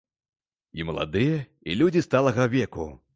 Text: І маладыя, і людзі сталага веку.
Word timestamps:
І 0.79 0.85
маладыя, 0.87 1.35
і 1.73 1.75
людзі 1.83 2.03
сталага 2.07 2.49
веку. 2.57 2.91